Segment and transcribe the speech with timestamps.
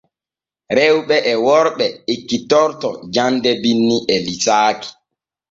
[0.77, 4.89] Rewɓe e worɓe ekkitorto jande binni e liisaaki.